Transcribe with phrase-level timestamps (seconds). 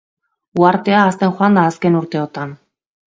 [0.61, 2.57] Uhartea hazten joan da azken urteotan.